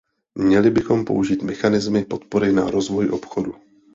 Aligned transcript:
Měli 0.37 0.69
bychom 0.69 1.05
použít 1.05 1.41
mechanismy 1.41 2.05
podpory 2.05 2.51
na 2.53 2.71
rozvoj 2.71 3.09
obchodu. 3.09 3.55